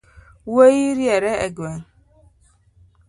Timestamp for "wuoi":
0.51-0.81